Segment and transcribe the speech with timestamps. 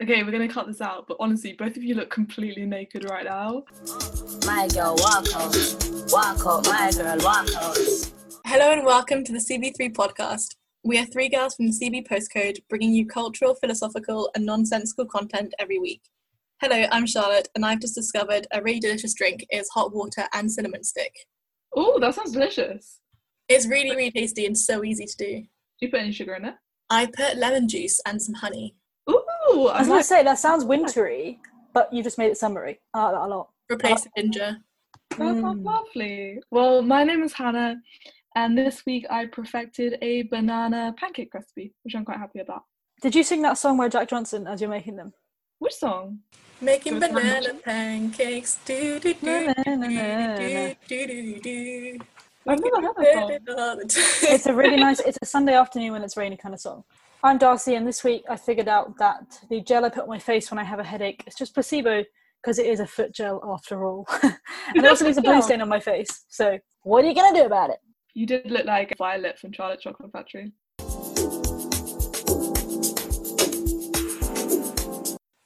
[0.00, 3.24] Okay, we're gonna cut this out, but honestly, both of you look completely naked right
[3.24, 3.64] now.
[4.46, 5.56] My girl, walk out.
[6.12, 7.76] Walk out, my girl, walk out.
[8.46, 10.54] Hello and welcome to the CB3 podcast.
[10.84, 15.52] We are three girls from the CB postcode bringing you cultural, philosophical, and nonsensical content
[15.58, 16.02] every week.
[16.60, 20.48] Hello, I'm Charlotte, and I've just discovered a really delicious drink is hot water and
[20.48, 21.26] cinnamon stick.
[21.74, 23.00] Oh, that sounds delicious.
[23.48, 25.40] It's really, really tasty and so easy to do.
[25.40, 25.46] Do
[25.80, 26.54] you put any sugar in it?
[26.88, 28.76] I put lemon juice and some honey.
[29.52, 31.38] Ooh, I was gonna say that sounds wintry,
[31.72, 32.80] but you just made it summery.
[32.94, 33.50] I like that a lot.
[33.70, 34.58] Replace the ginger.
[35.16, 35.64] That Mm.
[35.64, 36.40] lovely.
[36.50, 37.76] Well, my name is Hannah,
[38.36, 42.64] and this week I perfected a banana pancake recipe, which I'm quite happy about.
[43.02, 45.12] Did you sing that song by Jack Johnson as you're making them?
[45.60, 46.20] Which song?
[46.60, 47.64] Making Good banana sandwich.
[47.64, 48.58] pancakes.
[48.64, 49.54] Do do do do
[49.88, 51.98] do do do do.
[52.46, 53.80] I've never heard that song.
[54.30, 55.00] It's a really nice.
[55.00, 56.84] It's a Sunday afternoon when it's rainy kind of song.
[57.20, 60.20] I'm Darcy, and this week I figured out that the gel I put on my
[60.20, 62.04] face when I have a headache is just placebo
[62.40, 64.36] because it is a foot gel after all, and
[64.76, 66.26] it also leaves a blue stain on my face.
[66.28, 67.78] So what are you gonna do about it?
[68.14, 70.52] You did look like Violet from Charlotte Chocolate Factory.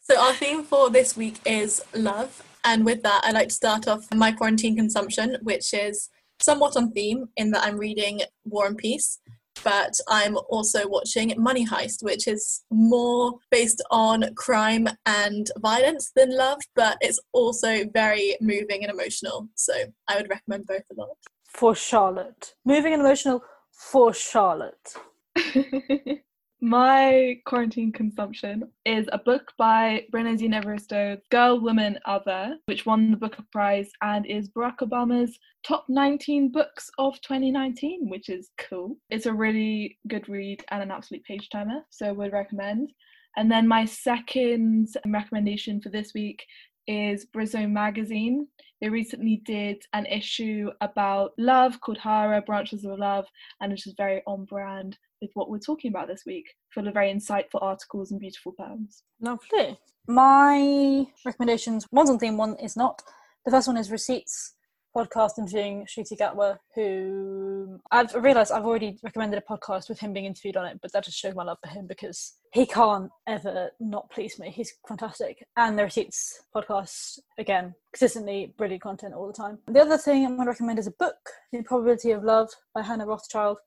[0.02, 3.88] So our theme for this week is love, and with that, I'd like to start
[3.88, 8.76] off my quarantine consumption, which is somewhat on theme in that I'm reading War and
[8.76, 9.20] Peace,
[9.64, 16.36] but I'm also watching Money Heist, which is more based on crime and violence than
[16.36, 19.48] love, but it's also very moving and emotional.
[19.54, 19.72] So
[20.08, 21.16] I would recommend both a lot.
[21.48, 24.94] For Charlotte, moving and emotional for Charlotte.
[26.64, 33.16] My quarantine consumption is a book by Bernardine Evaristo, Girl, Woman, Other, which won the
[33.16, 38.96] Booker Prize and is Barack Obama's top 19 books of 2019, which is cool.
[39.10, 42.92] It's a really good read and an absolute page timer, so would recommend.
[43.36, 46.44] And then my second recommendation for this week
[46.86, 48.48] is Brizzo Magazine.
[48.80, 53.26] They recently did an issue about love called Hara Branches of Love,
[53.60, 56.94] and it's just very on brand with what we're talking about this week, full of
[56.94, 59.04] very insightful articles and beautiful poems.
[59.20, 59.78] Lovely.
[60.08, 63.02] My recommendations, one's on theme, one is not.
[63.44, 64.54] The first one is Receipts
[64.96, 70.26] podcast interviewing Ncuti Gatwa, who I've realised I've already recommended a podcast with him being
[70.26, 73.70] interviewed on it, but that just shows my love for him because he can't ever
[73.80, 74.50] not please me.
[74.50, 75.44] He's fantastic.
[75.56, 79.58] And the Receipts podcast, again, consistently brilliant content all the time.
[79.66, 81.16] The other thing I'm going to recommend is a book,
[81.52, 83.58] The Probability of Love by Hannah Rothschild,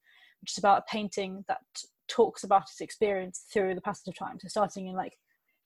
[0.41, 1.61] which is about a painting that
[2.07, 4.37] talks about its experience through the passage of time.
[4.39, 5.13] So starting in like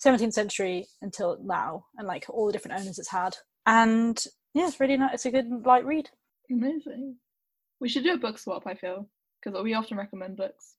[0.06, 3.36] 17th century until now and like all the different owners it's had.
[3.66, 4.24] And
[4.54, 5.14] yeah, it's really nice.
[5.14, 6.10] It's a good light read.
[6.50, 7.16] Amazing.
[7.80, 9.08] We should do a book swap, I feel,
[9.44, 10.76] because we often recommend books.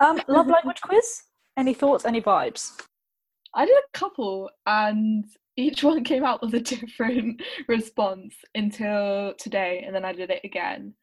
[0.00, 1.22] Um, love language quiz.
[1.56, 2.04] Any thoughts?
[2.04, 2.72] Any vibes?
[3.54, 5.24] I did a couple, and
[5.56, 10.40] each one came out with a different response until today, and then I did it
[10.44, 10.94] again.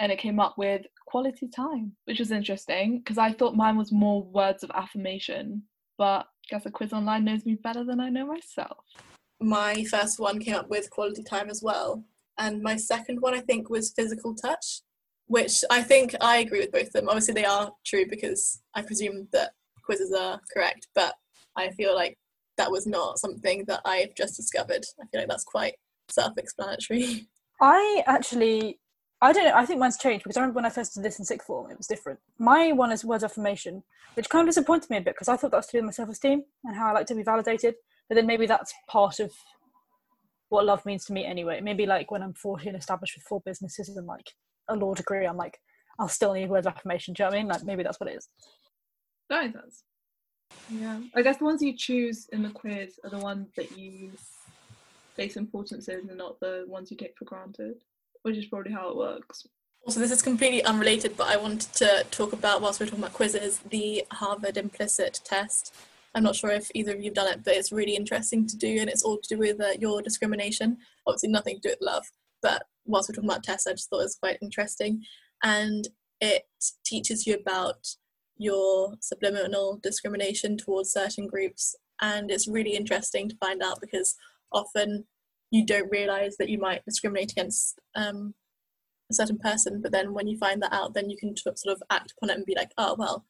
[0.00, 3.92] And it came up with quality time, which was interesting because I thought mine was
[3.92, 5.62] more words of affirmation,
[5.98, 8.84] but I guess a quiz online knows me better than I know myself.
[9.44, 12.02] My first one came up with quality time as well.
[12.38, 14.80] And my second one, I think, was physical touch,
[15.26, 17.08] which I think I agree with both of them.
[17.08, 19.52] Obviously, they are true because I presume that
[19.84, 21.14] quizzes are correct, but
[21.56, 22.18] I feel like
[22.56, 24.84] that was not something that I've just discovered.
[25.00, 25.74] I feel like that's quite
[26.08, 27.28] self explanatory.
[27.60, 28.80] I actually,
[29.20, 29.54] I don't know.
[29.54, 31.70] I think mine's changed because I remember when I first did this in sixth form,
[31.70, 32.18] it was different.
[32.38, 33.82] My one is words affirmation,
[34.14, 35.84] which kind of disappointed me a bit because I thought that was to do with
[35.84, 37.74] my self esteem and how I like to be validated.
[38.08, 39.32] But then maybe that's part of
[40.48, 41.60] what love means to me anyway.
[41.60, 44.32] Maybe like when I'm 40 and established with four businesses and like
[44.68, 45.58] a law degree, I'm like,
[45.98, 47.14] I'll still need words of affirmation.
[47.14, 47.48] Do you know what I mean?
[47.48, 48.28] Like maybe that's what it is.
[49.30, 49.84] That makes sense.
[50.70, 51.00] Yeah.
[51.14, 54.10] I guess the ones you choose in the quiz are the ones that you
[55.14, 57.76] place importance in and not the ones you take for granted,
[58.22, 59.46] which is probably how it works.
[59.86, 63.12] Also, this is completely unrelated, but I wanted to talk about, whilst we're talking about
[63.12, 65.74] quizzes, the Harvard implicit test.
[66.14, 68.56] I'm not sure if either of you have done it, but it's really interesting to
[68.56, 70.78] do, and it's all to do with uh, your discrimination.
[71.06, 72.06] Obviously, nothing to do with love,
[72.40, 75.02] but whilst we're talking about tests, I just thought it was quite interesting.
[75.42, 75.88] And
[76.20, 76.44] it
[76.84, 77.88] teaches you about
[78.36, 84.16] your subliminal discrimination towards certain groups, and it's really interesting to find out because
[84.52, 85.06] often
[85.50, 88.34] you don't realize that you might discriminate against um,
[89.10, 91.76] a certain person, but then when you find that out, then you can t- sort
[91.76, 93.24] of act upon it and be like, oh, well,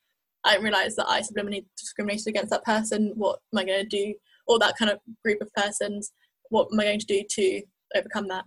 [0.45, 3.13] I didn't realize that I subliminally discriminated against that person.
[3.15, 4.15] What am I going to do?
[4.47, 6.13] Or that kind of group of persons.
[6.51, 7.63] What am I going to do to
[7.97, 8.45] overcome that?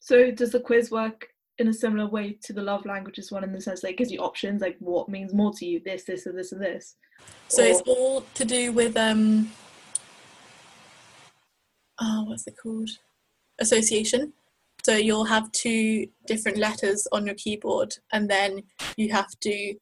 [0.00, 1.28] So does the quiz work
[1.58, 4.10] in a similar way to the love languages one in the sense that it gives
[4.10, 6.96] you options like what means more to you this this or this and this
[7.48, 9.52] So Or- it's all to do with um
[12.00, 12.90] oh what's it called?
[13.60, 14.32] Association.
[14.84, 18.64] So you'll have two different letters on your keyboard and then
[18.96, 19.74] you have to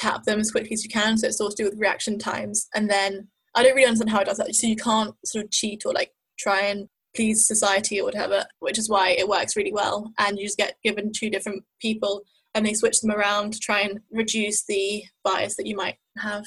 [0.00, 1.18] tap them as quickly as you can.
[1.18, 2.68] So it's all to do with reaction times.
[2.74, 4.54] And then I don't really understand how it does that.
[4.54, 8.78] So you can't sort of cheat or like try and please society or whatever, which
[8.78, 10.12] is why it works really well.
[10.18, 12.22] And you just get given two different people
[12.54, 16.44] and they switch them around to try and reduce the bias that you might have.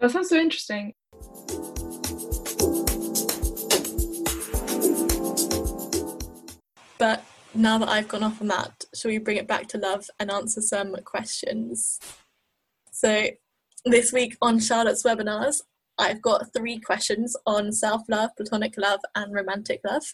[0.00, 0.94] that sounds so interesting
[7.02, 10.08] But now that I've gone off on that, shall we bring it back to love
[10.20, 11.98] and answer some questions?
[13.04, 13.26] So,
[13.84, 15.60] this week on Charlotte's webinars,
[15.98, 20.04] I've got three questions on self love, platonic love, and romantic love.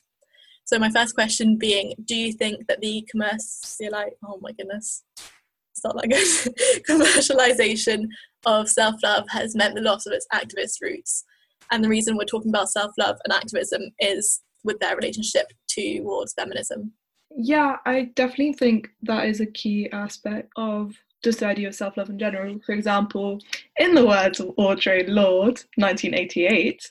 [0.64, 5.84] So, my first question being Do you think that the commerciali- oh my goodness, it's
[5.84, 8.06] not that good, commercialization
[8.46, 11.24] of self love has meant the loss of its activist roots?
[11.70, 16.32] And the reason we're talking about self love and activism is with their relationship towards
[16.32, 16.94] feminism.
[17.36, 21.96] Yeah, I definitely think that is a key aspect of just the idea of self
[21.96, 22.58] love in general.
[22.64, 23.40] For example,
[23.76, 26.88] in the words of Audre Lorde, 1988,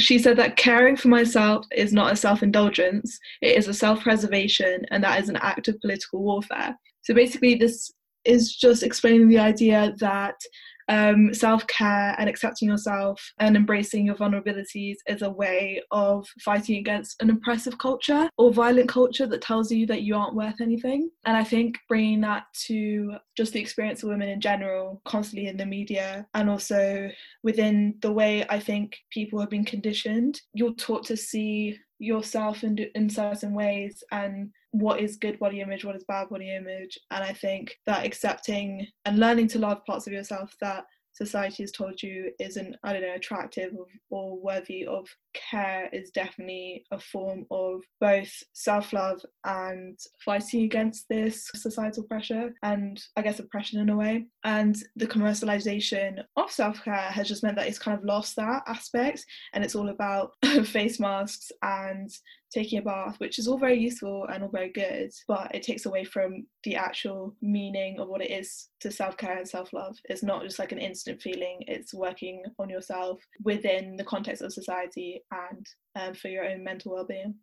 [0.00, 4.00] she said that caring for myself is not a self indulgence, it is a self
[4.02, 6.76] preservation, and that is an act of political warfare.
[7.02, 7.92] So basically, this
[8.24, 10.40] is just explaining the idea that
[10.88, 16.78] um, self care and accepting yourself and embracing your vulnerabilities is a way of fighting
[16.78, 21.10] against an oppressive culture or violent culture that tells you that you aren't worth anything.
[21.24, 25.56] And I think bringing that to just the experience of women in general, constantly in
[25.56, 27.10] the media, and also
[27.42, 32.78] within the way I think people have been conditioned, you're taught to see yourself in,
[32.94, 36.98] in certain ways and what is good body image, what is bad body image.
[37.12, 41.70] And I think that accepting and learning to love parts of yourself that society has
[41.70, 46.98] told you isn't, I don't know, attractive or, or worthy of care is definitely a
[46.98, 53.78] form of both self love and fighting against this societal pressure and I guess oppression
[53.78, 54.26] in a way.
[54.42, 58.64] And the commercialization of self care has just meant that it's kind of lost that
[58.66, 60.32] aspect and it's all about
[60.64, 62.10] face masks and
[62.54, 65.86] taking a bath, which is all very useful and all very good, but it takes
[65.86, 69.96] away from the actual meaning of what it is to self care and self love.
[70.04, 74.52] It's not just like an instant feeling, it's working on yourself within the context of
[74.52, 75.66] society and
[75.96, 77.34] um, for your own mental well being.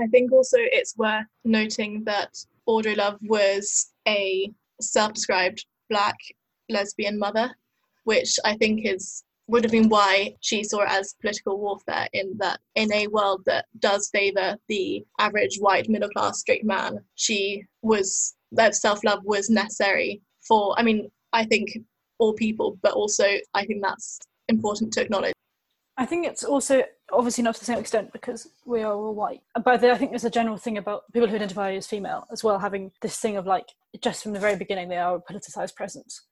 [0.00, 2.34] I think also it's worth noting that
[2.68, 4.50] Audre Lorde was a
[4.80, 6.16] self described black
[6.68, 7.54] lesbian mother,
[8.04, 12.34] which I think is would have been why she saw it as political warfare in
[12.38, 17.62] that in a world that does favor the average white middle class straight man she
[17.82, 21.68] was that self-love was necessary for i mean i think
[22.18, 24.18] all people but also i think that's
[24.48, 25.34] important to acknowledge
[25.96, 26.82] I think it's also
[27.12, 29.42] obviously not to the same extent because we are all white.
[29.54, 32.58] But I think there's a general thing about people who identify as female as well
[32.58, 33.66] having this thing of like
[34.00, 36.22] just from the very beginning they are a politicized presence.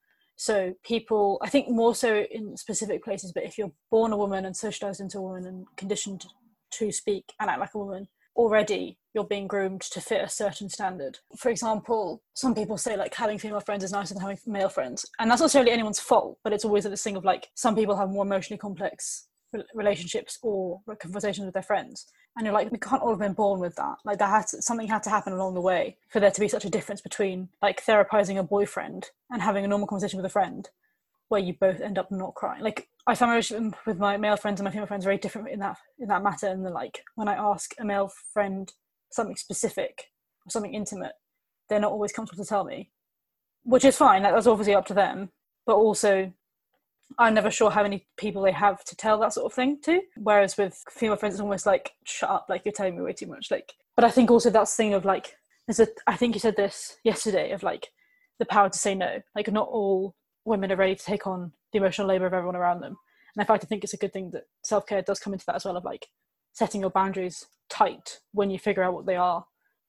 [0.43, 4.45] So people, I think more so in specific places, but if you're born a woman
[4.45, 6.25] and socialized into a woman and conditioned
[6.73, 10.69] to speak and act like a woman, already you're being groomed to fit a certain
[10.69, 11.21] standard.
[11.39, 15.07] For example, some people say like having female friends is nicer than having male friends,
[15.21, 17.77] and that's not necessarily anyone's fault, but it's always at this thing of like some
[17.77, 19.29] people have more emotionally complex
[19.75, 22.07] relationships or conversations with their friends.
[22.37, 23.97] And you're like we can't all have been born with that.
[24.05, 26.49] Like that had to, something had to happen along the way for there to be
[26.49, 30.31] such a difference between like therapizing a boyfriend and having a normal conversation with a
[30.31, 30.69] friend
[31.29, 32.63] where you both end up not crying.
[32.63, 35.49] Like i find my relationship with my male friends and my female friends very different
[35.49, 38.75] in that in that matter and like when i ask a male friend
[39.11, 40.05] something specific
[40.47, 41.15] or something intimate
[41.69, 42.93] they're not always comfortable to tell me
[43.65, 44.23] which is fine.
[44.23, 45.31] Like, that's obviously up to them.
[45.67, 46.33] But also
[47.19, 50.01] I'm never sure how many people they have to tell that sort of thing to.
[50.17, 53.27] Whereas with female friends, it's almost like, shut up, like you're telling me way too
[53.27, 53.51] much.
[53.51, 56.57] Like, but I think also that thing of like, there's a, I think you said
[56.57, 57.89] this yesterday of like
[58.39, 59.21] the power to say no.
[59.35, 60.15] Like, not all
[60.45, 62.97] women are ready to take on the emotional labor of everyone around them.
[63.35, 65.47] And in fact, I think it's a good thing that self care does come into
[65.47, 66.09] that as well of like
[66.53, 69.47] setting your boundaries tight when you figure out what they are,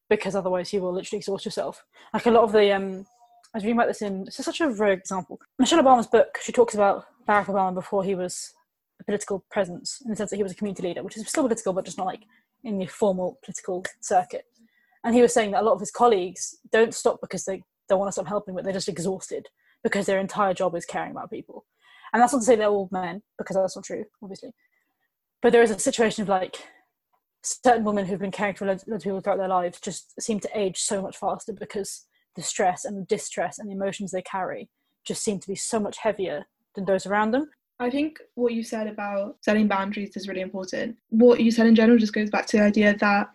[0.09, 1.83] because otherwise you will literally exhaust yourself.
[2.13, 3.05] Like a lot of the, um,
[3.53, 5.39] I was reading about this in, this is such a rare example.
[5.59, 8.53] Michelle Obama's book, she talks about Barack Obama before he was
[8.99, 11.43] a political presence in the sense that he was a community leader, which is still
[11.43, 12.23] political, but just not like
[12.63, 14.45] in the formal political circuit.
[15.03, 17.99] And he was saying that a lot of his colleagues don't stop because they don't
[17.99, 19.47] want to stop helping, but they're just exhausted
[19.83, 21.65] because their entire job is caring about people.
[22.13, 24.51] And that's not to say they're all men, because that's not true, obviously.
[25.41, 26.57] But there is a situation of like,
[27.43, 30.57] certain women who've been caring for loads, of people throughout their lives just seem to
[30.57, 34.69] age so much faster because the stress and the distress and the emotions they carry
[35.05, 37.49] just seem to be so much heavier those around them.
[37.79, 40.97] I think what you said about setting boundaries is really important.
[41.09, 43.29] What you said in general just goes back to the idea that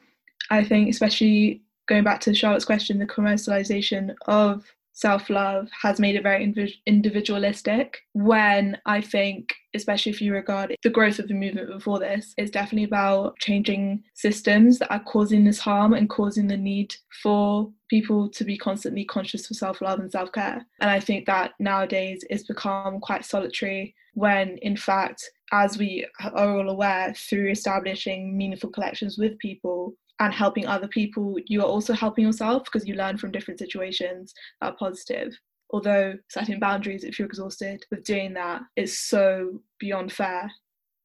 [0.51, 4.65] I think, especially going back to Charlotte's question, the commercialization of
[4.99, 6.43] self love has made it very
[6.87, 7.99] individualistic.
[8.15, 12.51] When I think, especially if you regard the growth of the movement before this, it's
[12.51, 18.29] definitely about changing systems that are causing this harm and causing the need for people
[18.31, 20.67] to be constantly conscious for self love and self care.
[20.81, 26.59] And I think that nowadays it's become quite solitary when, in fact, as we are
[26.59, 31.93] all aware, through establishing meaningful collections with people, and helping other people, you are also
[31.93, 35.39] helping yourself because you learn from different situations that are positive.
[35.71, 40.51] Although setting boundaries, if you're exhausted with doing that, is so beyond fair.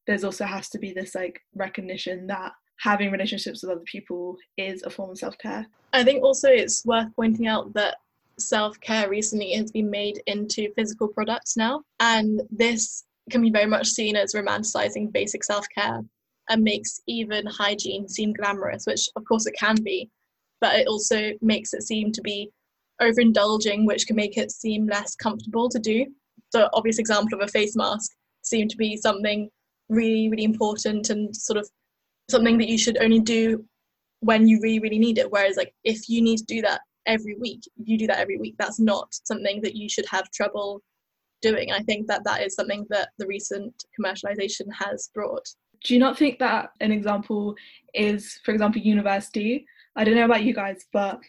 [0.06, 4.82] There's also has to be this like recognition that having relationships with other people is
[4.82, 5.66] a form of self care.
[5.92, 7.96] I think also it's worth pointing out that
[8.38, 13.66] self care recently has been made into physical products now, and this can be very
[13.66, 16.00] much seen as romanticizing basic self care
[16.50, 20.10] and makes even hygiene seem glamorous, which of course it can be,
[20.60, 22.50] but it also makes it seem to be
[23.00, 26.06] overindulging, which can make it seem less comfortable to do.
[26.52, 28.10] The obvious example of a face mask
[28.42, 29.48] seemed to be something
[29.88, 31.68] really, really important and sort of
[32.30, 33.64] something that you should only do
[34.20, 35.30] when you really, really need it.
[35.30, 38.54] Whereas, like, if you need to do that every week, you do that every week.
[38.58, 40.82] That's not something that you should have trouble
[41.42, 41.72] doing.
[41.72, 45.46] I think that that is something that the recent commercialization has brought
[45.84, 47.54] do you not think that an example
[47.92, 49.66] is, for example, university?
[49.96, 51.20] I don't know about you guys, but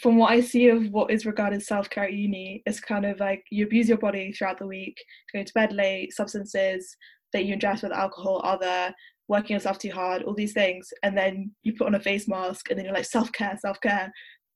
[0.00, 3.18] from what I see of what is regarded self care at uni, it's kind of
[3.18, 6.96] like you abuse your body throughout the week, going to bed late, substances
[7.32, 8.94] that you ingest with alcohol other,
[9.26, 12.70] working yourself too hard, all these things, and then you put on a face mask
[12.70, 14.12] and then you're like self care, self care.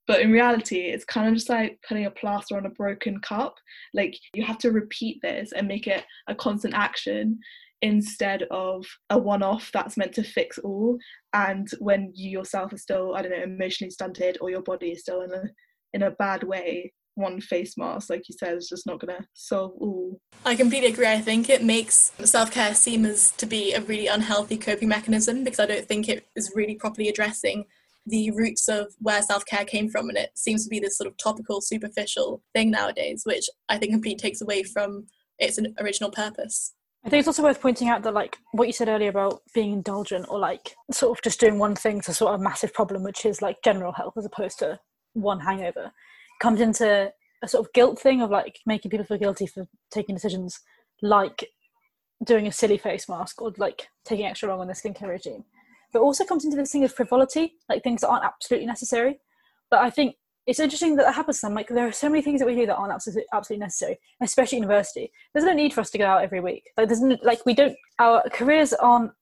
[0.09, 3.55] But in reality, it's kind of just like putting a plaster on a broken cup.
[3.93, 7.39] Like you have to repeat this and make it a constant action
[7.83, 10.99] instead of a one off that's meant to fix all.
[11.35, 15.03] And when you yourself are still, I don't know, emotionally stunted or your body is
[15.03, 15.45] still in a
[15.95, 19.73] in a bad way, one face mask, like you said, is just not to solve
[19.79, 20.21] all.
[20.45, 21.07] I completely agree.
[21.07, 25.45] I think it makes self care seem as to be a really unhealthy coping mechanism
[25.45, 27.67] because I don't think it is really properly addressing
[28.09, 30.09] the roots of where self care came from.
[30.09, 33.93] And it seems to be this sort of topical, superficial thing nowadays, which I think
[33.93, 35.07] completely takes away from
[35.39, 36.75] its original purpose.
[37.05, 39.73] I think it's also worth pointing out that, like, what you said earlier about being
[39.73, 43.05] indulgent or, like, sort of just doing one thing to sort of a massive problem,
[43.05, 44.81] which is, like, general health as opposed to
[45.15, 45.93] one hangover,
[46.43, 47.13] comes into
[47.43, 50.61] a sort of guilt thing of, like, making people feel guilty for taking decisions
[51.01, 51.49] like
[52.25, 55.45] doing a silly face mask or, like, taking extra long on their skincare regime.
[55.93, 59.21] But also comes into this thing of frivolity, like things that aren't absolutely necessary.
[59.71, 60.17] But I think
[60.47, 61.43] it's interesting that that happens.
[61.43, 64.59] Like, there are so many things that we do that aren't absolutely, absolutely necessary, especially
[64.59, 65.13] university.
[65.33, 66.71] There's no need for us to go out every week.
[66.77, 67.77] Like, there's no, like we don't.
[67.99, 69.13] Our careers aren't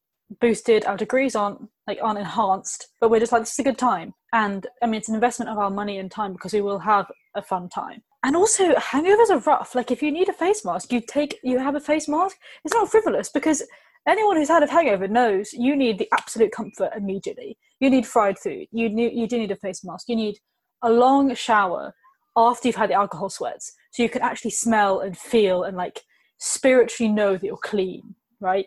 [0.40, 0.84] boosted.
[0.84, 2.88] Our degrees aren't like aren't enhanced.
[3.00, 4.14] But we're just like, this is a good time.
[4.32, 7.10] And I mean, it's an investment of our money and time because we will have
[7.34, 8.02] a fun time.
[8.22, 9.74] And also, hangovers are rough.
[9.74, 12.36] Like, if you need a face mask, you take you have a face mask.
[12.64, 13.64] It's not frivolous because
[14.06, 17.58] anyone who's had a hangover knows you need the absolute comfort immediately.
[17.80, 18.66] You need fried food.
[18.72, 20.08] You need, you do need a face mask.
[20.08, 20.38] You need
[20.82, 21.94] a long shower
[22.36, 26.02] after you've had the alcohol sweats so you can actually smell and feel and like
[26.38, 28.66] spiritually know that you're clean right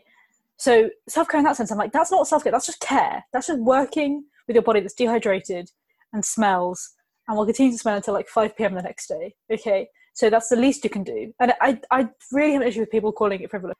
[0.58, 3.60] so self-care in that sense i'm like that's not self-care that's just care that's just
[3.60, 5.70] working with your body that's dehydrated
[6.14, 6.96] and smells
[7.28, 10.50] and will continue to smell until like 5 p.m the next day okay so that's
[10.50, 13.40] the least you can do and i i really have an issue with people calling
[13.40, 13.76] it frivolous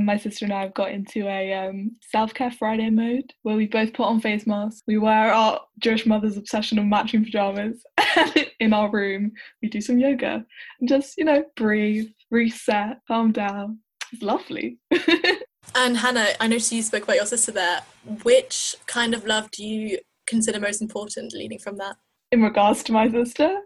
[0.00, 3.66] my sister and I have got into a um, self care Friday mode where we
[3.66, 4.82] both put on face masks.
[4.86, 7.84] We wear our Jewish mother's obsession of matching pajamas.
[8.60, 10.44] in our room, we do some yoga
[10.80, 13.78] and just, you know, breathe, reset, calm down.
[14.12, 14.78] It's lovely.
[15.74, 17.80] and Hannah, I noticed you spoke about your sister there.
[18.22, 21.96] Which kind of love do you consider most important leading from that?
[22.30, 23.58] In regards to my sister,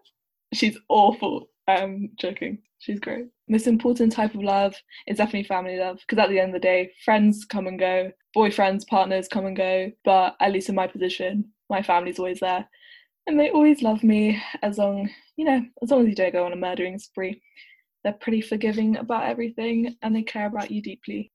[0.53, 1.49] she's awful.
[1.69, 2.59] I'm joking.
[2.79, 3.27] She's great.
[3.49, 4.75] Most important type of love
[5.07, 8.13] is definitely family love because at the end of the day, friends come and go,
[8.37, 12.69] boyfriends, partners come and go, but at least in my position, my family's always there.
[13.27, 16.45] And they always love me as long, you know, as long as you don't go
[16.45, 17.43] on a murdering spree.
[18.05, 21.33] They're pretty forgiving about everything and they care about you deeply.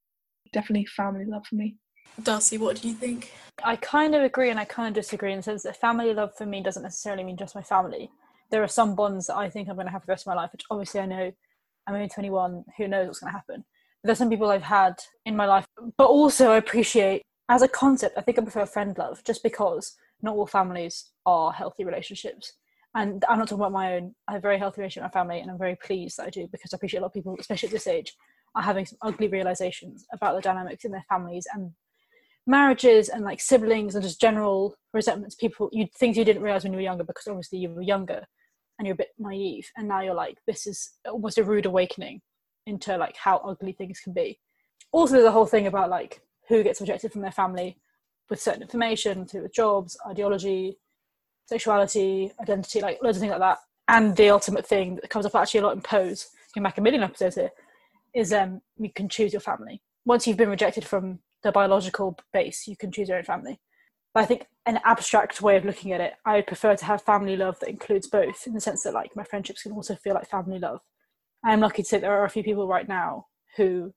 [0.52, 1.76] Definitely family love for me.
[2.22, 3.32] Darcy, what do you think?
[3.62, 6.34] I kind of agree and I kind of disagree in the sense that family love
[6.36, 8.10] for me doesn't necessarily mean just my family
[8.52, 10.34] there are some bonds that I think I'm going to have for the rest of
[10.34, 11.32] my life, which obviously I know
[11.88, 13.64] I'm only 21, who knows what's going to happen.
[14.02, 14.94] But there's some people I've had
[15.24, 15.66] in my life,
[15.96, 19.96] but also I appreciate as a concept, I think I prefer friend love just because
[20.22, 22.52] not all families are healthy relationships.
[22.94, 24.14] And I'm not talking about my own.
[24.28, 26.30] I have a very healthy relationship with my family, and I'm very pleased that I
[26.30, 28.14] do because I appreciate a lot of people, especially at this age,
[28.54, 31.72] are having some ugly realizations about the dynamics in their families and
[32.46, 35.34] marriages and like siblings and just general resentments.
[35.34, 38.26] People, you things you didn't realize when you were younger because obviously you were younger
[38.82, 42.20] and you're a bit naive, and now you're like, this is almost a rude awakening
[42.66, 44.40] into like how ugly things can be.
[44.90, 47.78] Also, the whole thing about like who gets rejected from their family
[48.28, 50.78] with certain information, to with jobs, ideology,
[51.46, 53.58] sexuality, identity, like loads of things like that.
[53.86, 56.80] And the ultimate thing that comes up actually a lot in Pose, you make a
[56.80, 57.52] million episodes here,
[58.12, 59.80] is um you can choose your family.
[60.04, 63.60] Once you've been rejected from the biological base, you can choose your own family.
[64.14, 67.02] But I think an abstract way of looking at it, I would prefer to have
[67.02, 70.14] family love that includes both, in the sense that like my friendships can also feel
[70.14, 70.80] like family love.
[71.44, 73.26] I'm lucky to say there are a few people right now
[73.56, 73.92] who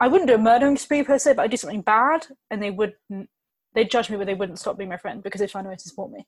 [0.00, 2.70] I wouldn't do a murdering spree per se, but I'd do something bad and they
[2.70, 3.28] wouldn't
[3.74, 5.76] they'd judge me but they wouldn't stop being my friend because they'd find a way
[5.76, 6.26] to support me.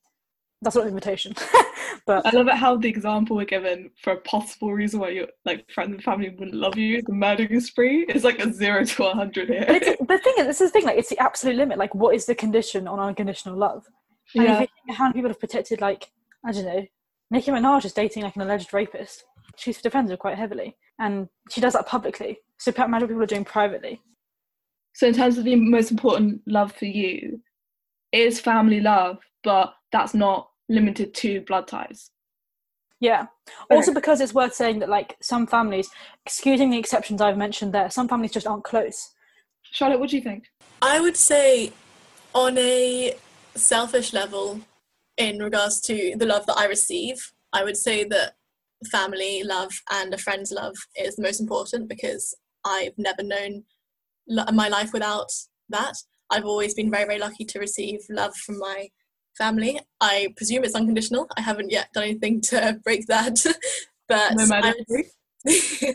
[0.66, 1.32] That's not an invitation.
[2.06, 5.28] but I love it how the example we're given for a possible reason why your
[5.44, 9.04] like friends and family wouldn't love you, the murdering spree, is like a zero to
[9.04, 9.64] a hundred here.
[9.64, 10.84] but, it's, the thing is, this is the thing.
[10.84, 11.78] Like, it's the absolute limit.
[11.78, 13.86] Like, what is the condition on unconditional love?
[14.34, 14.66] And yeah.
[14.88, 16.10] you how many people have protected, like,
[16.44, 16.84] I don't know,
[17.30, 19.22] Nicki Minaj is dating like an alleged rapist.
[19.54, 22.38] She's defended her quite heavily, and she does that publicly.
[22.58, 24.00] So imagine what people are doing privately.
[24.94, 27.40] So in terms of the most important love for you,
[28.10, 32.10] it is family love, but that's not limited to blood ties.
[33.00, 33.26] Yeah.
[33.70, 35.90] Also, because it's worth saying that, like, some families,
[36.24, 39.12] excusing the exceptions I've mentioned there, some families just aren't close.
[39.62, 40.46] Charlotte, what do you think?
[40.80, 41.72] I would say,
[42.34, 43.14] on a
[43.54, 44.60] selfish level,
[45.16, 48.34] in regards to the love that I receive, I would say that
[48.90, 53.64] family love and a friend's love is the most important because I've never known
[54.52, 55.30] my life without
[55.68, 55.94] that.
[56.30, 58.88] I've always been very, very lucky to receive love from my
[59.36, 59.80] family.
[60.00, 61.28] I presume it's unconditional.
[61.36, 63.44] I haven't yet done anything to break that,
[64.08, 64.74] but No matter.
[65.48, 65.94] I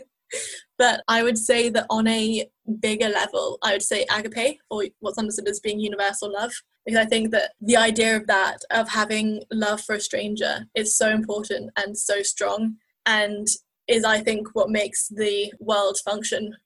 [0.78, 2.48] but I would say that on a
[2.80, 6.52] bigger level, I would say agape, or what's understood as being universal love,
[6.84, 10.96] because I think that the idea of that, of having love for a stranger, is
[10.96, 12.76] so important and so strong,
[13.06, 13.46] and
[13.88, 16.56] is I think what makes the world function.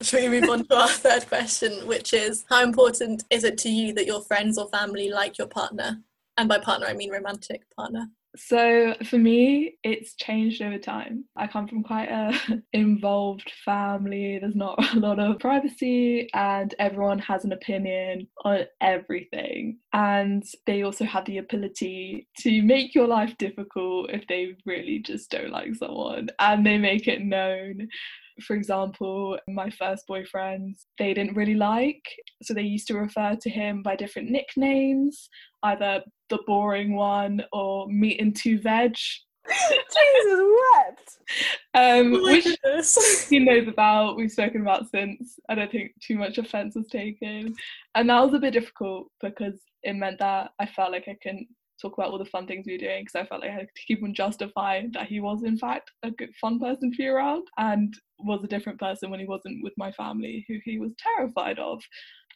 [0.00, 3.68] Shall we move on to our third question, which is how important is it to
[3.68, 6.00] you that your friends or family like your partner?
[6.36, 8.08] And by partner, I mean romantic partner.
[8.36, 11.24] So for me, it's changed over time.
[11.36, 14.38] I come from quite a involved family.
[14.38, 19.78] There's not a lot of privacy, and everyone has an opinion on everything.
[19.92, 25.30] And they also have the ability to make your life difficult if they really just
[25.30, 27.88] don't like someone, and they make it known.
[28.42, 32.02] For example, my first boyfriend, they didn't really like,
[32.42, 35.28] so they used to refer to him by different nicknames
[35.64, 38.94] either the boring one or meat and two veg.
[39.48, 40.40] Jesus
[40.74, 41.18] wept.
[41.74, 42.46] Um, Oh which
[43.28, 45.38] he knows about, we've spoken about since.
[45.48, 47.54] I don't think too much offense was taken.
[47.94, 51.48] And that was a bit difficult because it meant that I felt like I couldn't
[51.80, 53.68] talk about all the fun things we were doing because I felt like I had
[53.74, 57.06] to keep on justifying that he was, in fact, a good, fun person to be
[57.06, 60.94] around and was a different person when he wasn't with my family, who he was
[60.98, 61.82] terrified of.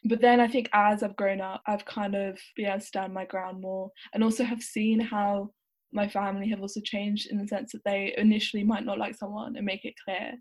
[0.05, 3.13] But then I think as I've grown up, I've kind of been able to stand
[3.13, 5.51] my ground more and also have seen how
[5.93, 9.55] my family have also changed in the sense that they initially might not like someone
[9.55, 10.33] and make it clear,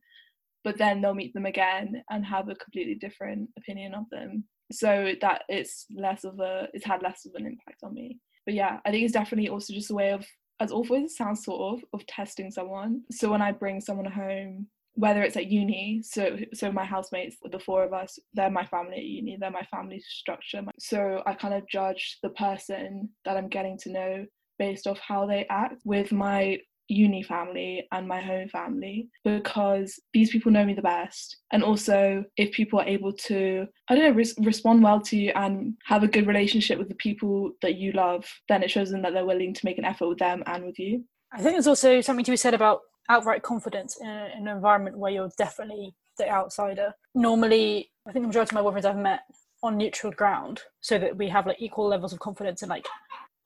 [0.64, 4.44] but then they'll meet them again and have a completely different opinion of them.
[4.72, 8.18] So that it's less of a, it's had less of an impact on me.
[8.44, 10.26] But yeah, I think it's definitely also just a way of,
[10.60, 13.02] as awful as it sounds, sort of, of testing someone.
[13.10, 17.58] So when I bring someone home whether it's at uni so so my housemates the
[17.58, 21.54] four of us they're my family at uni they're my family structure so i kind
[21.54, 24.26] of judge the person that i'm getting to know
[24.58, 30.30] based off how they act with my uni family and my home family because these
[30.30, 34.16] people know me the best and also if people are able to i don't know
[34.16, 37.92] res- respond well to you and have a good relationship with the people that you
[37.92, 40.64] love then it shows them that they're willing to make an effort with them and
[40.64, 44.30] with you I think there's also something to be said about outright confidence in, a,
[44.36, 46.92] in an environment where you're definitely the outsider.
[47.14, 49.20] Normally, I think the majority of my boyfriends I've met
[49.62, 52.86] on neutral ground, so that we have like equal levels of confidence and like.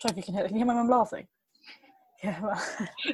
[0.03, 0.47] Sorry if you can hear.
[0.47, 1.27] Can you hear my mum laughing?
[2.25, 2.41] Yeah.
[2.41, 2.63] Well,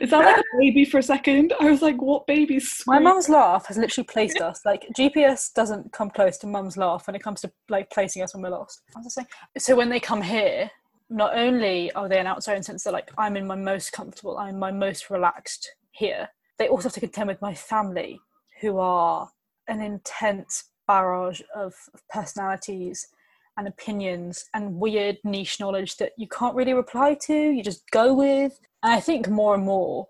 [0.01, 3.29] it sounded like a baby for a second i was like what baby's my mum's
[3.29, 4.61] laugh has literally placed us.
[4.65, 8.35] Like GPS doesn't come close to mum's laugh when it comes to like placing us
[8.35, 8.83] when we're lost.
[8.95, 9.27] I was just saying.
[9.59, 10.71] So when they come here,
[11.11, 13.93] not only are they an outsider in the sense that like I'm in my most
[13.93, 16.29] comfortable, I'm my most relaxed here.
[16.59, 18.21] They also have to contend with my family,
[18.61, 19.29] who are
[19.69, 21.75] an intense barrage of
[22.11, 23.09] personalities
[23.57, 28.15] and opinions and weird niche knowledge that you can't really reply to, you just go
[28.15, 28.59] with.
[28.83, 30.09] And I think more and more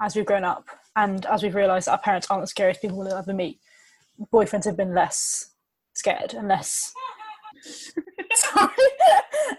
[0.00, 2.98] as we've grown up and as we've realised that our parents aren't the scariest people
[2.98, 3.60] we'll ever meet,
[4.32, 5.50] boyfriends have been less
[5.94, 6.92] scared and less.
[8.34, 8.68] Sorry,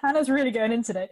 [0.01, 1.09] Hannah's really going in today.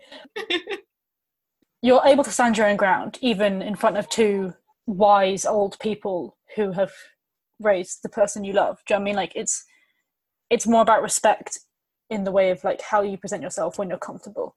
[1.82, 4.54] You're able to stand your own ground, even in front of two
[4.86, 6.92] wise old people who have
[7.60, 8.80] raised the person you love.
[8.86, 9.16] Do you know what I mean?
[9.16, 9.66] Like it's
[10.50, 11.60] it's more about respect
[12.10, 14.56] in the way of like how you present yourself when you're comfortable.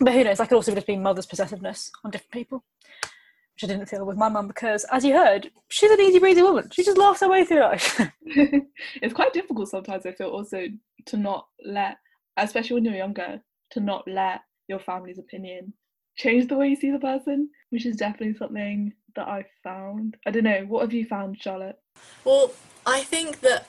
[0.00, 0.38] But who knows?
[0.38, 2.64] That could also just be mother's possessiveness on different people,
[3.02, 6.42] which I didn't feel with my mum because, as you heard, she's an easy breezy
[6.42, 6.70] woman.
[6.72, 8.00] She just laughs her way through life.
[8.24, 10.66] it's quite difficult sometimes, I feel, also
[11.06, 11.98] to not let,
[12.36, 15.74] especially when you're younger, to not let your family's opinion
[16.16, 20.16] change the way you see the person, which is definitely something that I've found.
[20.26, 21.78] I don't know, what have you found, Charlotte?
[22.24, 22.52] Well,
[22.86, 23.66] I think that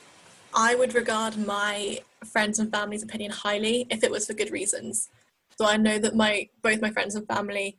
[0.54, 5.10] I would regard my friends and family's opinion highly if it was for good reasons.
[5.58, 7.78] So I know that my both my friends and family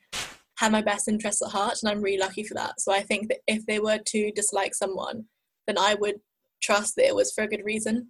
[0.59, 2.81] have my best interests at heart, and I'm really lucky for that.
[2.81, 5.25] So I think that if they were to dislike someone,
[5.67, 6.17] then I would
[6.63, 8.09] trust that it was for a good reason.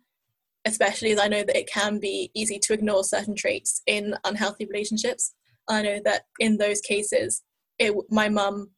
[0.64, 4.66] Especially as I know that it can be easy to ignore certain traits in unhealthy
[4.66, 5.35] relationships.
[5.68, 7.42] I know that in those cases,
[7.79, 8.70] it, my mum,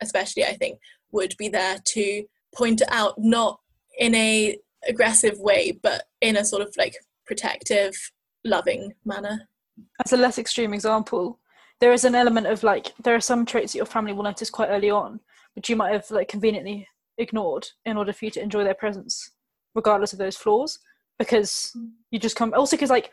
[0.00, 0.78] especially, I think,
[1.10, 2.24] would be there to
[2.54, 3.58] point out, not
[3.98, 4.56] in a
[4.88, 6.94] aggressive way, but in a sort of like
[7.26, 7.94] protective,
[8.44, 9.48] loving manner.
[10.04, 11.38] As a less extreme example,
[11.80, 14.50] there is an element of like there are some traits that your family will notice
[14.50, 15.20] quite early on,
[15.54, 16.86] which you might have like conveniently
[17.18, 19.32] ignored in order for you to enjoy their presence,
[19.74, 20.78] regardless of those flaws.
[21.18, 21.76] Because
[22.10, 23.10] you just come also because like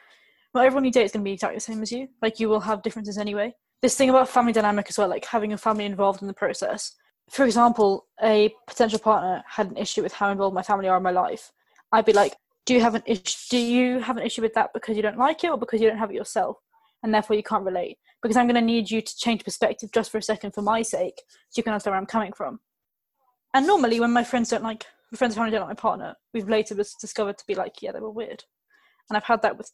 [0.53, 2.07] not everyone you date is going to be exactly the same as you.
[2.21, 3.53] Like you will have differences anyway.
[3.81, 6.95] This thing about family dynamic as well, like having a family involved in the process.
[7.29, 11.03] For example, a potential partner had an issue with how involved my family are in
[11.03, 11.51] my life.
[11.91, 12.35] I'd be like,
[12.69, 13.35] do you have an issue?
[13.49, 15.89] Do you have an issue with that because you don't like it, or because you
[15.89, 16.57] don't have it yourself,
[17.01, 17.97] and therefore you can't relate?
[18.21, 20.83] Because I'm going to need you to change perspective just for a second for my
[20.83, 22.59] sake, so you can understand where I'm coming from.
[23.55, 26.47] And normally, when my friends don't like, my friends family don't like my partner, we've
[26.47, 28.43] later discovered to be like, yeah, they were weird,
[29.09, 29.71] and I've had that with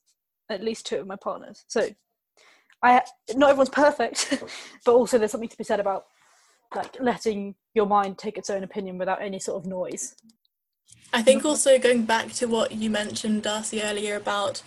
[0.50, 1.66] at least two of my partners.
[1.68, 1.90] So,
[2.82, 3.02] I
[3.36, 4.42] not everyone's perfect,
[4.86, 6.06] but also there's something to be said about
[6.74, 10.16] like letting your mind take its own opinion without any sort of noise.
[11.14, 14.62] I think also going back to what you mentioned, Darcy, earlier about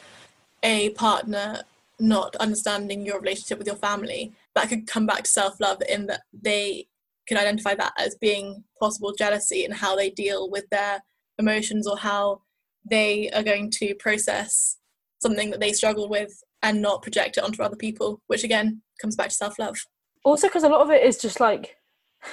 [0.63, 1.63] a partner
[2.01, 6.07] not understanding your relationship with your family, that could come back to self love in
[6.07, 6.87] that they
[7.27, 11.03] can identify that as being possible jealousy and how they deal with their
[11.39, 12.41] emotions or how
[12.89, 14.79] they are going to process
[15.21, 19.17] something that they struggle with and not project it onto other people, which again comes
[19.17, 19.77] back to self love.
[20.25, 21.77] Also, because a lot of it is just like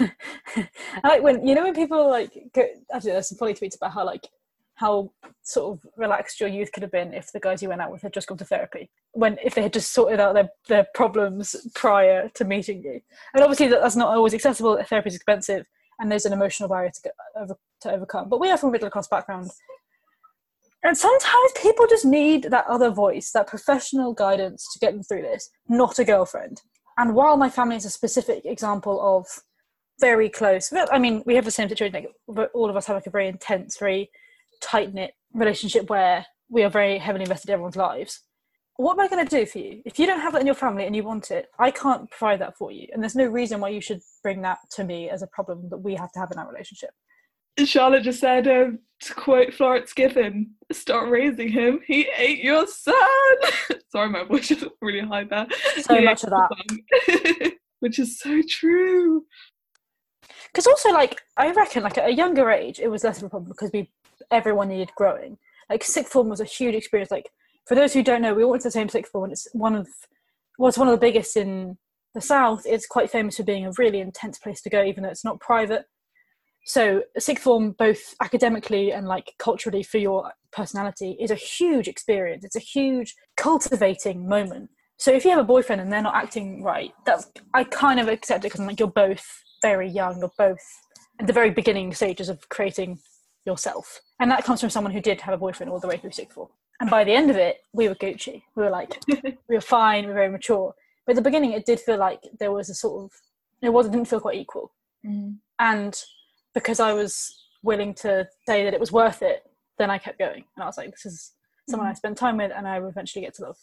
[1.04, 3.76] like when you know when people like go, I don't know, there's some funny tweets
[3.76, 4.28] about how like
[4.76, 5.10] how
[5.42, 8.02] sort of relaxed your youth could have been if the guys you went out with
[8.02, 8.90] had just gone to therapy.
[9.12, 13.00] When if they had just sorted out their, their problems prior to meeting you.
[13.34, 14.82] And obviously that, that's not always accessible.
[14.82, 15.66] Therapy is expensive
[16.00, 18.28] and there's an emotional barrier to, get over, to overcome.
[18.28, 19.50] But we are from middle class background.
[20.82, 25.22] And sometimes people just need that other voice that professional guidance to get them through
[25.22, 26.62] this not a girlfriend.
[26.98, 29.26] And while my family is a specific example of
[30.00, 30.72] very close.
[30.90, 32.06] I mean, we have the same situation.
[32.26, 34.10] Like, all of us have like a very intense, very
[34.60, 38.22] tight knit relationship where we are very heavily invested in everyone's lives.
[38.76, 40.56] What am I going to do for you if you don't have that in your
[40.56, 41.46] family and you want it?
[41.60, 44.58] I can't provide that for you, and there's no reason why you should bring that
[44.72, 46.90] to me as a problem that we have to have in our relationship.
[47.64, 51.80] Charlotte just said, um, to quote Florence Given, start raising him.
[51.86, 52.94] He ate your son.
[53.92, 55.46] Sorry, my voice is really high there.
[55.82, 57.52] So he much of that.
[57.80, 59.24] Which is so true
[60.54, 63.28] because also like I reckon like at a younger age it was less of a
[63.28, 63.90] problem because we
[64.30, 65.36] everyone needed growing.
[65.68, 67.10] Like sixth form was a huge experience.
[67.10, 67.30] Like
[67.66, 69.48] for those who don't know, we all went to the same sixth form, and it's
[69.52, 69.88] one of
[70.60, 71.76] it's one of the biggest in
[72.14, 72.62] the south.
[72.64, 75.40] It's quite famous for being a really intense place to go, even though it's not
[75.40, 75.86] private.
[76.66, 82.44] So sixth form, both academically and like culturally for your personality, is a huge experience.
[82.44, 84.70] It's a huge cultivating moment.
[84.96, 88.08] So if you have a boyfriend and they're not acting right, that's I kind of
[88.08, 90.64] accept it because like you're both very young or both
[91.18, 92.98] at the very beginning stages of creating
[93.46, 94.00] yourself.
[94.20, 96.34] And that comes from someone who did have a boyfriend all the way through sixth
[96.34, 96.50] form.
[96.80, 98.42] And by the end of it, we were Gucci.
[98.56, 98.92] We were like,
[99.48, 100.74] we were fine, we were very mature.
[101.06, 103.10] But at the beginning, it did feel like there was a sort of,
[103.62, 104.72] it was, it didn't feel quite equal.
[105.06, 105.36] Mm.
[105.58, 105.94] And
[106.52, 107.14] because I was
[107.62, 109.44] willing to say that it was worth it,
[109.78, 110.44] then I kept going.
[110.56, 111.32] And I was like, this is
[111.70, 111.92] someone mm.
[111.92, 113.56] I spend time with and I will eventually get to love.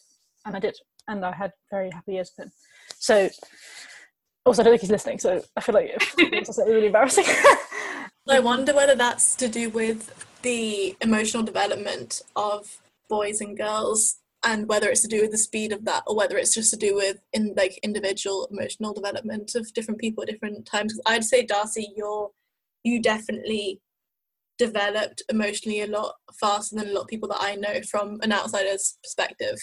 [0.45, 0.77] And I did.
[1.07, 2.51] And I had very happy years with him.
[2.97, 3.29] So
[4.45, 7.25] also, I don't think he's listening, so I feel like it's really embarrassing.
[8.29, 14.67] I wonder whether that's to do with the emotional development of boys and girls and
[14.67, 16.95] whether it's to do with the speed of that or whether it's just to do
[16.95, 20.97] with in like individual emotional development of different people at different times.
[21.05, 22.31] I'd say Darcy, you're
[22.83, 23.79] you definitely
[24.57, 28.31] developed emotionally a lot faster than a lot of people that I know from an
[28.31, 29.59] outsider's perspective.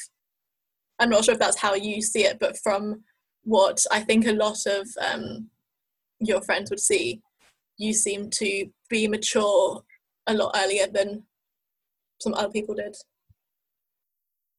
[0.98, 3.02] I'm not sure if that's how you see it, but from
[3.48, 5.48] what I think a lot of um,
[6.20, 7.22] your friends would see,
[7.78, 9.82] you seem to be mature
[10.26, 11.22] a lot earlier than
[12.20, 12.94] some other people did.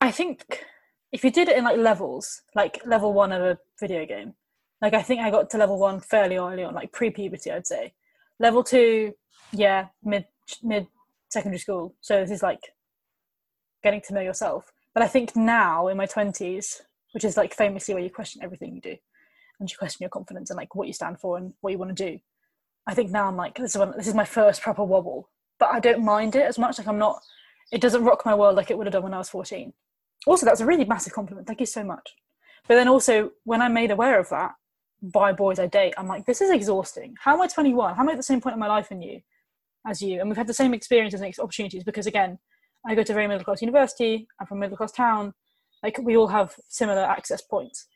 [0.01, 0.65] I think
[1.11, 4.33] if you did it in like levels, like level one of a video game,
[4.81, 7.93] like I think I got to level one fairly early on, like pre-puberty, I'd say.
[8.39, 9.13] Level two,
[9.51, 10.25] yeah, mid
[10.63, 10.87] mid
[11.29, 11.93] secondary school.
[12.01, 12.73] So this is like
[13.83, 14.71] getting to know yourself.
[14.95, 18.75] But I think now in my twenties, which is like famously where you question everything
[18.75, 18.95] you do,
[19.59, 21.95] and you question your confidence and like what you stand for and what you want
[21.95, 22.19] to do.
[22.87, 25.69] I think now I'm like this is one, this is my first proper wobble, but
[25.69, 26.77] I don't mind it as much.
[26.77, 27.21] Like I'm not.
[27.71, 29.73] It doesn't rock my world like it would have done when I was 14.
[30.25, 31.47] Also, that's a really massive compliment.
[31.47, 32.15] Thank you so much.
[32.67, 34.51] But then also, when I'm made aware of that
[35.01, 37.15] by boys I date, I'm like, this is exhausting.
[37.19, 37.95] How am I 21?
[37.95, 39.21] How am I at the same point in my life in you
[39.87, 40.19] as you?
[40.19, 42.37] And we've had the same experiences and opportunities because, again,
[42.85, 44.27] I go to a very middle class university.
[44.39, 45.33] I'm from a middle class town.
[45.83, 47.87] Like, we all have similar access points.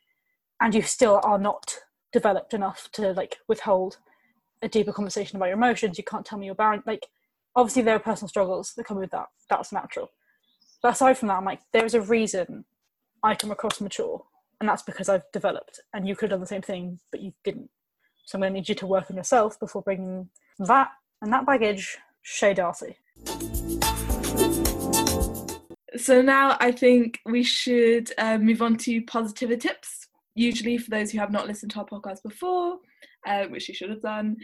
[0.60, 1.78] And you still are not
[2.12, 3.98] developed enough to like withhold
[4.62, 5.98] a deeper conversation about your emotions.
[5.98, 6.84] You can't tell me your bound.
[6.86, 7.06] Like,
[7.56, 9.26] obviously, there are personal struggles that come with that.
[9.50, 10.10] That's natural
[10.84, 12.66] but aside from that, I'm like, there is a reason
[13.22, 14.22] I come across mature,
[14.60, 15.80] and that's because I've developed.
[15.94, 17.70] And you could have done the same thing, but you didn't.
[18.26, 20.90] So I'm going to need you to work on yourself before bringing that
[21.22, 22.98] and that baggage, Shay Darcy.
[25.96, 30.08] So now I think we should uh, move on to positivity tips.
[30.34, 32.78] Usually, for those who have not listened to our podcast before,
[33.26, 34.36] uh, which you should have done,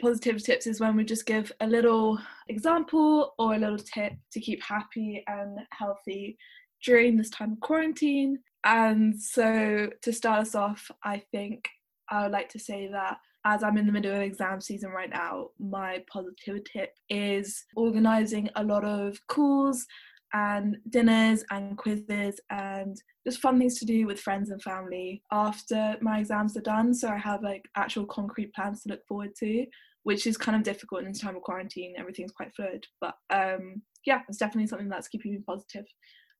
[0.00, 2.18] positive tips is when we just give a little
[2.48, 6.36] example or a little tip to keep happy and healthy
[6.84, 8.38] during this time of quarantine.
[8.64, 11.68] And so, to start us off, I think
[12.10, 13.16] I would like to say that
[13.46, 18.50] as I'm in the middle of exam season right now, my positive tip is organizing
[18.56, 19.86] a lot of calls
[20.32, 25.96] and dinners and quizzes and just fun things to do with friends and family after
[26.00, 26.94] my exams are done.
[26.94, 29.66] So I have like actual concrete plans to look forward to
[30.08, 31.92] which is kind of difficult in this time of quarantine.
[31.98, 35.84] Everything's quite fluid, but um, yeah, it's definitely something that's keeping me positive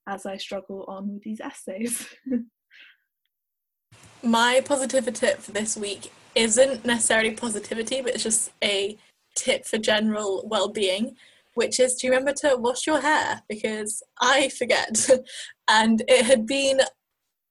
[0.09, 2.09] as I struggle on with these essays.
[4.23, 8.97] My positivity tip for this week isn't necessarily positivity, but it's just a
[9.37, 11.17] tip for general well-being,
[11.59, 15.09] which is do you remember to wash your hair because I forget,
[15.69, 16.81] and it had been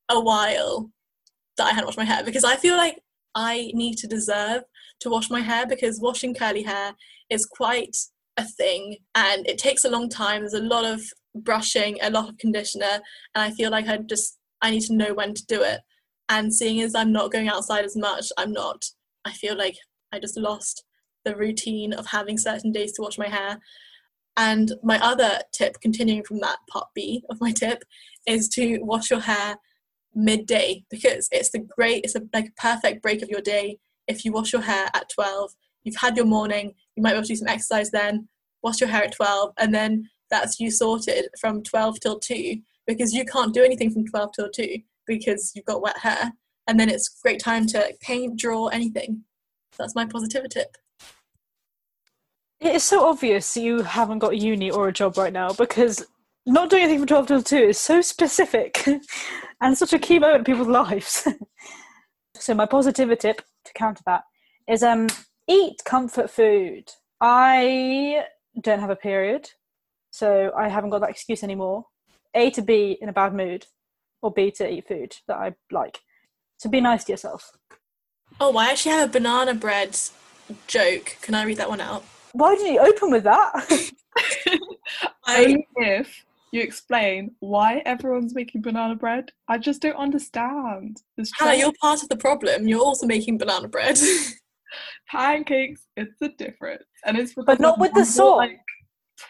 [0.09, 0.89] a while
[1.57, 3.01] that I hadn't washed my hair because I feel like
[3.35, 4.63] I need to deserve
[5.01, 6.93] to wash my hair because washing curly hair
[7.29, 7.97] is quite
[8.37, 10.39] a thing and it takes a long time.
[10.39, 11.01] There's a lot of
[11.35, 13.01] brushing, a lot of conditioner,
[13.35, 15.81] and I feel like I just I need to know when to do it.
[16.29, 18.85] And seeing as I'm not going outside as much, I'm not.
[19.25, 19.75] I feel like
[20.13, 20.85] I just lost
[21.25, 23.59] the routine of having certain days to wash my hair.
[24.37, 27.83] And my other tip, continuing from that part B of my tip,
[28.25, 29.57] is to wash your hair
[30.15, 34.23] midday because it's the great, it's a like a perfect break of your day if
[34.23, 35.51] you wash your hair at 12,
[35.83, 38.27] you've had your morning, you might be able to do some exercise then,
[38.63, 43.13] wash your hair at 12, and then that's you sorted from 12 till 2 because
[43.13, 46.31] you can't do anything from 12 till 2 because you've got wet hair.
[46.67, 49.23] And then it's great time to paint, draw, anything.
[49.77, 50.75] That's my positive tip.
[52.59, 56.05] It is so obvious you haven't got uni or a job right now because
[56.45, 58.83] not doing anything from 12 till 2 is so specific
[59.61, 61.27] and such a key moment in people's lives.
[62.33, 64.23] so my positive tip to counter that
[64.67, 65.07] is um
[65.47, 66.91] eat comfort food.
[67.21, 68.23] I
[68.59, 69.51] don't have a period,
[70.09, 71.85] so I haven't got that excuse anymore.
[72.33, 73.65] A to be in a bad mood,
[74.21, 75.99] or B to eat food that I like.
[76.57, 77.51] So be nice to yourself.
[78.39, 79.97] Oh, I actually have a banana bread
[80.67, 81.17] joke.
[81.21, 82.03] Can I read that one out?
[82.33, 83.51] Why did you open with that?
[85.25, 89.31] I, if you explain why everyone's making banana bread.
[89.47, 91.01] I just don't understand.
[91.37, 92.67] Hannah, you're part of the problem.
[92.67, 93.97] You're also making banana bread.
[95.11, 96.83] Pancakes, it's a difference.
[97.05, 98.37] And it's But not with the salt.
[98.37, 98.59] Like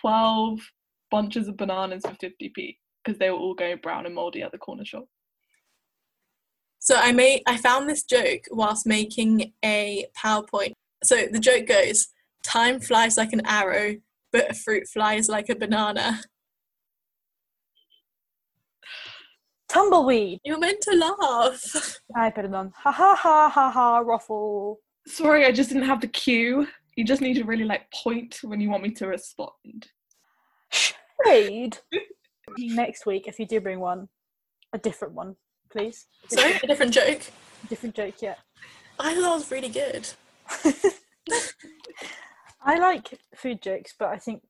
[0.02, 0.60] 12
[1.10, 4.58] bunches of bananas for 50p because they were all going brown and moldy at the
[4.58, 5.06] corner shop.
[6.80, 10.74] So I made I found this joke whilst making a PowerPoint.
[11.04, 12.08] So the joke goes,
[12.44, 13.96] time flies like an arrow,
[14.32, 16.22] but a fruit flies like a banana.
[19.70, 20.40] Tumbleweed.
[20.46, 22.00] You're meant to laugh.
[22.16, 22.72] I put it on.
[22.84, 24.00] Ha ha ha ha ha.
[24.00, 24.80] Ruffle.
[25.06, 26.68] Sorry, I just didn't have the cue.
[26.96, 29.88] You just need to really like point when you want me to respond.
[30.72, 31.78] Shade.
[32.58, 34.08] Next week, if you do bring one,
[34.74, 35.36] a different one,
[35.70, 36.08] please.
[36.30, 37.22] Sorry, a different joke.
[37.70, 38.36] Different joke, yeah.
[39.00, 40.10] I thought that was really good.
[42.68, 44.42] I like food jokes, but I think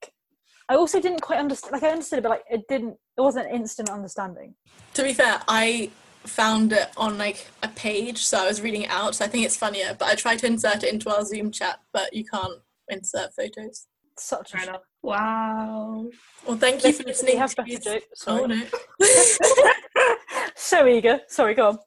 [0.69, 1.71] I also didn't quite understand.
[1.73, 2.97] Like I understood it, but like it didn't.
[3.17, 4.55] It wasn't instant understanding.
[4.95, 5.91] To be fair, I
[6.25, 9.15] found it on like a page, so I was reading it out.
[9.15, 9.95] So I think it's funnier.
[9.97, 13.85] But I tried to insert it into our Zoom chat, but you can't insert photos.
[14.19, 14.81] Such a Fair enough.
[15.03, 16.09] Wow.
[16.47, 17.35] Well, thank you for Let's- listening.
[17.35, 18.03] we have to better these- joke.
[18.25, 18.61] Oh no.
[20.55, 21.19] so eager.
[21.27, 21.79] Sorry, go on.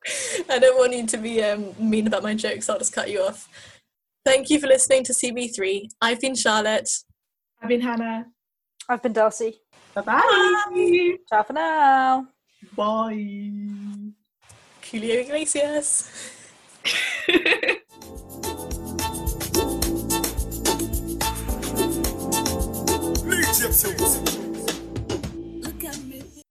[0.48, 2.68] I don't want you to be um, mean about my jokes.
[2.70, 3.48] I'll just cut you off.
[4.24, 5.88] Thank you for listening to CB3.
[6.00, 6.90] I've been Charlotte.
[7.62, 8.26] I've been Hannah.
[8.88, 9.60] I've been Darcy.
[9.94, 11.16] Bye-bye.
[11.28, 12.26] Ciao for now.
[12.76, 13.50] Bye.
[14.82, 16.10] Julio Iglesias.
[23.24, 23.72] Legion